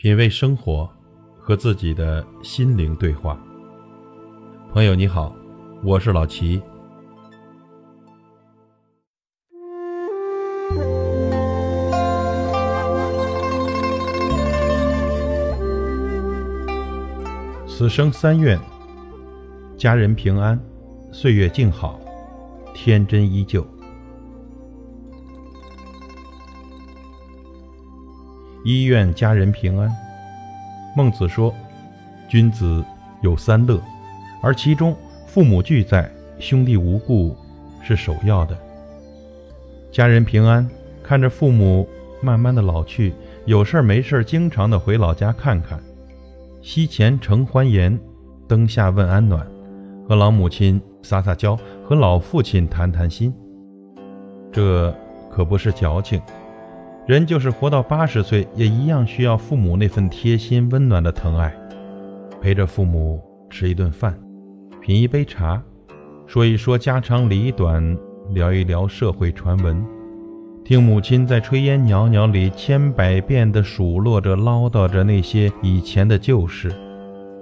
[0.00, 0.88] 品味生活，
[1.40, 3.36] 和自己的心灵对话。
[4.72, 5.34] 朋友你好，
[5.82, 6.62] 我是老齐。
[17.66, 18.56] 此生三愿：
[19.76, 20.56] 家人平安，
[21.10, 21.98] 岁月静好，
[22.72, 23.66] 天真依旧。
[28.68, 29.90] 医愿家人平安。
[30.94, 31.54] 孟子说
[32.28, 32.84] ：“君子
[33.22, 33.80] 有三乐，
[34.42, 34.94] 而其中
[35.26, 36.06] 父母俱在，
[36.38, 37.34] 兄弟无故，
[37.82, 38.54] 是首要的。
[39.90, 40.68] 家人平安，
[41.02, 41.88] 看着父母
[42.20, 43.14] 慢慢的老去，
[43.46, 45.80] 有事儿没事儿，经常的回老家看看，
[46.60, 47.98] 膝前承欢颜，
[48.46, 49.46] 灯下问安暖，
[50.06, 53.34] 和老母亲撒撒娇，和老父亲谈谈心。
[54.52, 54.94] 这
[55.30, 56.20] 可不是矫情。”
[57.08, 61.50] 人就是活到八十岁，也一样需要父母那份贴心温暖的疼爱，
[62.38, 64.14] 陪着父母吃一顿饭，
[64.82, 65.62] 品一杯茶，
[66.26, 67.96] 说一说家长里短，
[68.34, 69.82] 聊一聊社会传闻，
[70.62, 76.70] 听母亲在炊烟袅袅里千百遍地数落着、唠叨着那些以前的旧事，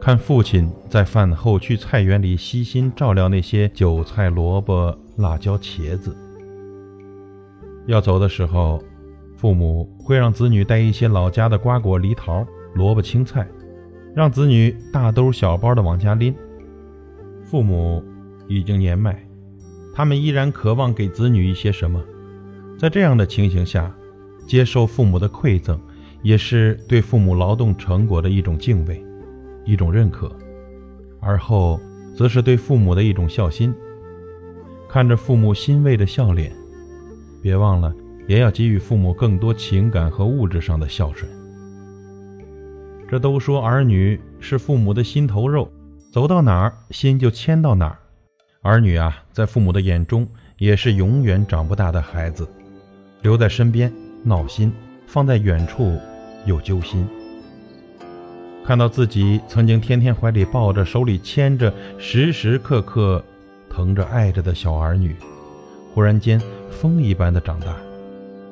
[0.00, 6.16] 看父亲在饭后去菜园里悉心照料那些韭菜、萝卜、辣椒、茄子。
[7.88, 8.80] 要走的时候。
[9.38, 12.44] 父母会让子女带一些老家的瓜果梨桃、
[12.74, 13.46] 萝卜青菜，
[14.12, 16.34] 让子女大兜小包的往家拎。
[17.44, 18.02] 父母
[18.48, 19.16] 已经年迈，
[19.94, 22.02] 他们依然渴望给子女一些什么。
[22.76, 23.94] 在这样的情形下，
[24.44, 25.80] 接受父母的馈赠，
[26.22, 29.00] 也是对父母劳动成果的一种敬畏、
[29.64, 30.28] 一种认可。
[31.20, 31.78] 而后，
[32.16, 33.72] 则是对父母的一种孝心。
[34.88, 36.52] 看着父母欣慰的笑脸，
[37.40, 37.94] 别忘了。
[38.28, 41.28] 也要给予父母更多情感和物质上的孝顺。
[43.08, 45.68] 这都说儿女是父母的心头肉，
[46.12, 47.98] 走到哪儿心就牵到哪儿。
[48.60, 52.46] 儿女啊，在父母的眼中也是永远长不大的孩子，
[53.22, 53.90] 留在身边
[54.22, 54.70] 闹心，
[55.06, 55.98] 放在远处
[56.44, 57.08] 又揪心。
[58.62, 63.24] 看到自己曾经天天怀里抱着、手里牵着、时时刻刻
[63.70, 65.16] 疼着爱着的小儿女，
[65.94, 66.38] 忽然间
[66.68, 67.74] 风一般的长大。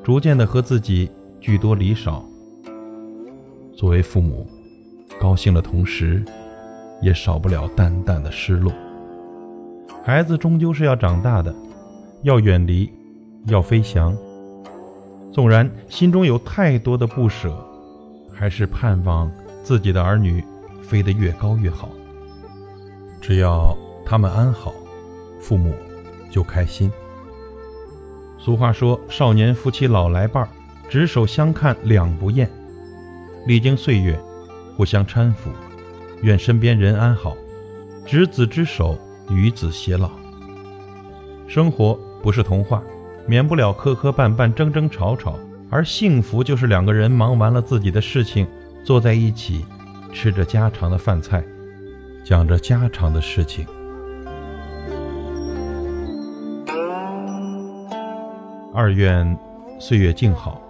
[0.06, 2.24] 逐渐的和自己聚多离少。
[3.76, 4.46] 作为父母，
[5.20, 6.24] 高兴的同时，
[7.02, 8.72] 也少不了淡淡的失落。
[10.04, 11.52] 孩子终究是要长大的，
[12.22, 12.88] 要远离，
[13.46, 14.16] 要飞翔。
[15.32, 17.52] 纵然心中有太多的不舍，
[18.32, 19.28] 还是盼望
[19.64, 20.40] 自己的儿女
[20.82, 21.88] 飞得越高越好。
[23.20, 24.72] 只要他们安好，
[25.40, 25.74] 父母
[26.30, 26.88] 就开心。
[28.46, 30.48] 俗话说：“少年夫妻老来伴儿，
[30.88, 32.48] 执手相看两不厌。”
[33.44, 34.16] 历经岁月，
[34.76, 35.50] 互相搀扶，
[36.22, 37.36] 愿身边人安好，
[38.06, 38.96] 执子之手，
[39.30, 40.12] 与子偕老。
[41.48, 42.80] 生活不是童话，
[43.26, 45.36] 免不了磕磕绊绊、争争吵吵，
[45.68, 48.46] 而幸福就是两个人忙完了自己的事情，
[48.84, 49.66] 坐在一起，
[50.12, 51.42] 吃着家常的饭菜，
[52.24, 53.66] 讲着家常的事情。
[58.76, 59.26] 二愿
[59.78, 60.60] 岁月静好。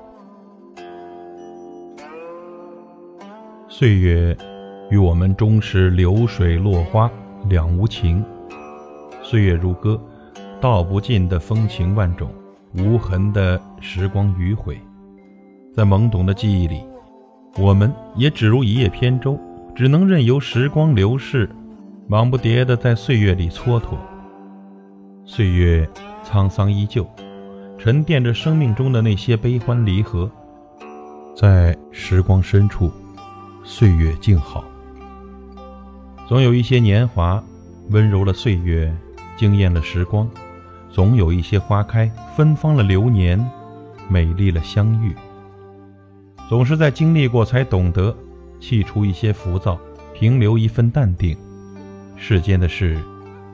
[3.69, 4.37] 岁月
[4.93, 7.11] 与我们终是流水落花
[7.49, 8.25] 两无情。
[9.25, 10.01] 岁月如歌，
[10.61, 12.31] 道不尽的风情万种，
[12.79, 14.81] 无痕的时光迂回。
[15.75, 16.85] 在懵懂的记忆里，
[17.59, 19.37] 我们也只如一叶扁舟，
[19.75, 21.51] 只能任由时光流逝，
[22.07, 23.97] 忙不迭的在岁月里蹉跎。
[25.25, 25.91] 岁月
[26.25, 27.05] 沧桑依旧。
[27.87, 30.29] 沉淀着生命中的那些悲欢离合，
[31.37, 32.91] 在时光深处，
[33.63, 34.65] 岁月静好。
[36.27, 37.41] 总有一些年华，
[37.91, 38.93] 温柔了岁月，
[39.37, 40.27] 惊艳了时光；
[40.91, 43.39] 总有一些花开，芬芳了流年，
[44.09, 45.15] 美丽了相遇。
[46.49, 48.13] 总是在经历过，才懂得
[48.59, 49.79] 弃除一些浮躁，
[50.13, 51.37] 平留一份淡定。
[52.17, 53.01] 世间的事，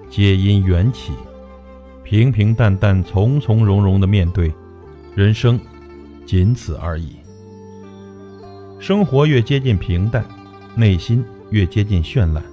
[0.08, 1.12] 皆因缘起。
[2.12, 4.52] 平平淡淡、从从容容的面对
[5.14, 5.58] 人生，
[6.26, 7.16] 仅此而已。
[8.78, 10.22] 生活越接近平淡，
[10.74, 12.44] 内心越接近绚烂。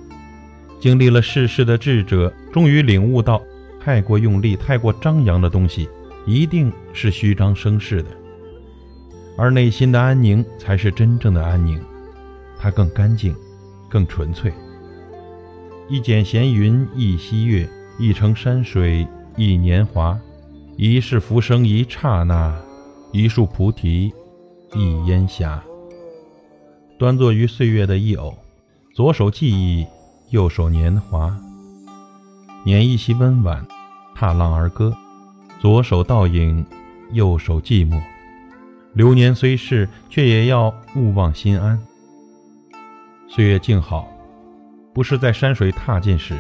[0.80, 3.42] 经历了世事的智者，终于领悟到，
[3.82, 5.90] 太过用力、太过张扬的东西，
[6.26, 8.10] 一定是虚张声势的。
[9.38, 11.82] 而内心的安宁，才是真正的安宁，
[12.58, 13.36] 它更干净，
[13.90, 14.54] 更纯粹。
[15.90, 19.06] 一剪闲云一溪月，一程山水。
[19.40, 20.20] 一年华，
[20.76, 22.54] 一世浮生一刹那，
[23.14, 24.12] 一树菩提
[24.74, 25.64] 一烟霞。
[26.98, 28.38] 端坐于岁月的一偶，
[28.94, 29.88] 左手记忆，
[30.32, 31.34] 右手年华。
[32.66, 33.66] 捻一袭温婉，
[34.14, 34.94] 踏浪而歌，
[35.62, 36.66] 左手倒影，
[37.14, 37.98] 右手寂寞。
[38.92, 41.80] 流年虽逝，却也要勿忘心安。
[43.30, 44.06] 岁月静好，
[44.94, 46.38] 不是在山水踏尽时，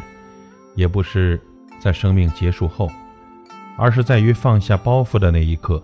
[0.75, 1.39] 也不是
[1.79, 2.89] 在生命结束后，
[3.77, 5.81] 而是在于放下包袱的那一刻。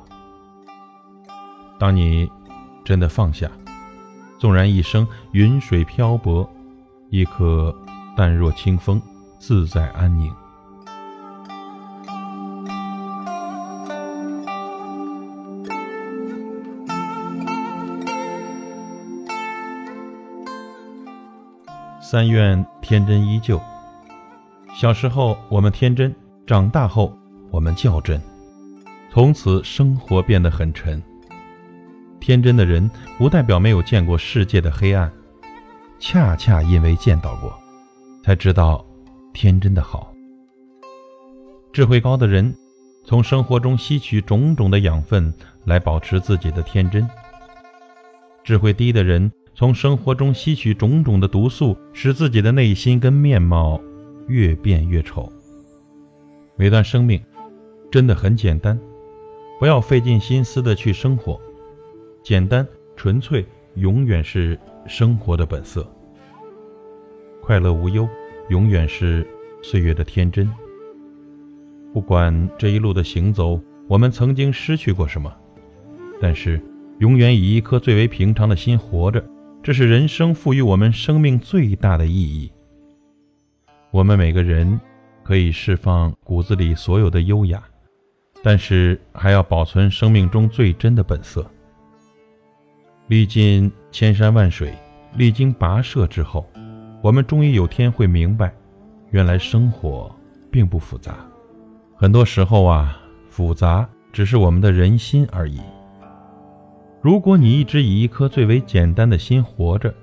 [1.80, 2.30] 当你
[2.84, 3.50] 真的放下，
[4.38, 6.50] 纵然一生云水漂泊，
[7.10, 7.76] 亦可
[8.16, 9.02] 淡若清风，
[9.40, 10.34] 自在安宁。
[22.02, 23.60] 三愿天真依旧。
[24.76, 26.14] 小时候我们天真，
[26.46, 27.18] 长大后
[27.50, 28.22] 我们较真，
[29.10, 31.02] 从此生活变得很沉。
[32.20, 35.10] 天真的人不代表没有见过世界的黑暗，
[35.98, 37.58] 恰恰因为见到过，
[38.22, 38.86] 才知道
[39.34, 40.12] 天真的好。
[41.72, 42.54] 智慧高的人，
[43.06, 45.34] 从生活中吸取种种的养分
[45.64, 47.08] 来保持自己的天真；
[48.44, 49.32] 智慧低的人。
[49.58, 53.80] 从生活中吸取种种的毒素，使自己的内心跟面貌
[54.28, 55.32] 越变越丑。
[56.56, 57.22] 每段生命
[57.92, 58.80] 真的很简单，
[59.60, 61.40] 不要费尽心思的去生活，
[62.24, 63.46] 简单纯粹
[63.76, 65.86] 永远是生活的本色。
[67.42, 68.08] 快乐无忧，
[68.50, 69.28] 永远是
[69.62, 70.50] 岁月的天真。
[71.94, 75.32] 不管这一路的行走，我们曾经失去过什么，
[76.20, 76.62] 但是
[77.00, 79.24] 永远以一颗最为平常的心活着。
[79.62, 82.52] 这是人生赋予我们生命最大的意义。
[83.96, 84.78] 我们每个人
[85.24, 87.64] 可以释放骨子里所有的优雅，
[88.44, 91.50] 但是还要保存生命中最真的本色。
[93.08, 94.74] 历尽千山万水，
[95.16, 96.46] 历经跋涉之后，
[97.02, 98.54] 我们终于有天会明白，
[99.12, 100.14] 原来生活
[100.52, 101.16] 并不复杂。
[101.96, 103.00] 很多时候啊，
[103.30, 105.62] 复杂只是我们的人心而已。
[107.02, 109.96] 如果你一直以一颗最为简单的心活着，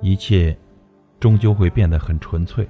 [0.00, 0.56] 一切
[1.20, 2.66] 终究会变得很纯粹。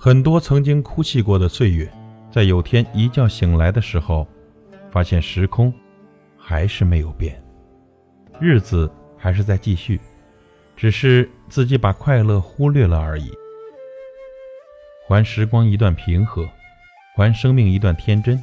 [0.00, 1.90] 很多曾经哭泣过的岁月，
[2.30, 4.24] 在有天一觉醒来的时候，
[4.92, 5.74] 发现时空
[6.36, 7.42] 还是没有变，
[8.40, 10.00] 日子还是在继续，
[10.76, 13.28] 只是自己把快乐忽略了而已。
[15.08, 16.48] 还时光一段平和，
[17.16, 18.40] 还生命一段天真，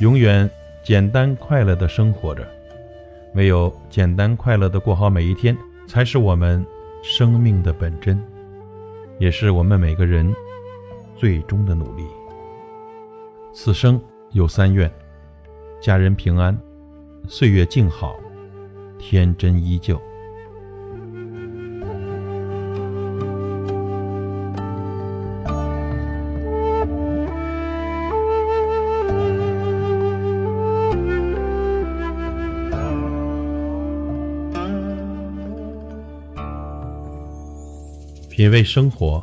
[0.00, 0.50] 永远
[0.82, 2.48] 简单快乐的生活着。
[3.34, 5.54] 唯有简单快乐的过好每一天，
[5.86, 6.64] 才是我们
[7.02, 8.18] 生命的本真，
[9.18, 10.34] 也是我们每个人
[11.20, 12.06] 最终的努力。
[13.52, 14.00] 此生
[14.30, 14.90] 有三愿：
[15.78, 16.58] 家人平安，
[17.28, 18.18] 岁月静好，
[18.98, 20.00] 天真依旧。
[38.30, 39.22] 品味生活，